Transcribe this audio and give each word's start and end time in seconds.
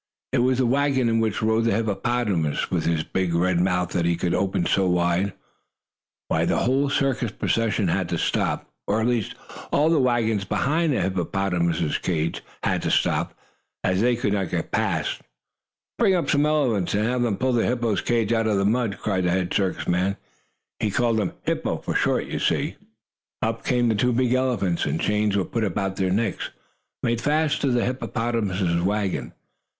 It 0.31 0.39
was 0.39 0.57
the 0.57 0.65
wagon 0.65 1.07
in 1.09 1.19
which 1.19 1.43
rode 1.43 1.65
the 1.65 1.75
hippopotamus, 1.75 2.71
with 2.71 2.85
his 2.85 3.03
big 3.03 3.35
red 3.35 3.59
mouth 3.59 3.89
that 3.89 4.03
he 4.03 4.15
could 4.15 4.33
open 4.33 4.65
so 4.65 4.89
wide. 4.89 5.33
The 6.31 6.57
whole 6.57 6.89
circus 6.89 7.29
procession 7.29 7.87
had 7.87 8.09
to 8.09 8.17
stop, 8.17 8.67
or 8.87 8.99
at 8.99 9.05
least 9.05 9.35
all 9.71 9.91
the 9.91 9.99
wagons 9.99 10.43
behind 10.43 10.91
the 10.91 11.01
hippopotamus 11.01 11.99
cage, 11.99 12.41
had 12.63 12.81
to 12.81 12.89
stop, 12.89 13.35
as 13.83 14.01
they 14.01 14.15
could 14.15 14.33
not 14.33 14.49
get 14.49 14.71
past. 14.71 15.21
"Bring 15.99 16.15
up 16.15 16.31
some 16.31 16.47
of 16.47 16.51
the 16.63 16.69
elephants, 16.71 16.95
and 16.95 17.05
have 17.05 17.21
them 17.21 17.37
pull 17.37 17.53
the 17.53 17.67
hippo's 17.67 18.01
cage 18.01 18.33
out 18.33 18.47
of 18.47 18.57
the 18.57 18.65
mud!" 18.65 18.97
cried 18.99 19.25
the 19.25 19.29
head 19.29 19.53
circus 19.53 19.87
man. 19.87 20.17
He 20.79 20.89
called 20.89 21.19
him 21.19 21.33
"hippo" 21.43 21.77
for 21.77 21.93
short, 21.93 22.25
you 22.25 22.39
see. 22.39 22.75
Up 23.43 23.63
came 23.63 23.95
two 23.95 24.13
big 24.13 24.33
elephants, 24.33 24.87
and 24.87 24.99
chains 24.99 25.37
were 25.37 25.45
put 25.45 25.63
about 25.63 25.97
their 25.97 26.09
necks, 26.09 26.45
and 26.47 26.53
made 27.11 27.21
fast 27.21 27.61
to 27.61 27.69
the 27.69 27.85
hippopotamus 27.85 28.81
wagon. 28.83 29.33